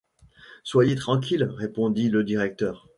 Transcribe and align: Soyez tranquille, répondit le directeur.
Soyez 0.63 0.95
tranquille, 0.95 1.43
répondit 1.43 2.09
le 2.09 2.23
directeur. 2.23 2.89